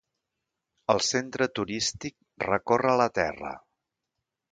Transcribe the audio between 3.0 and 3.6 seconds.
la terra.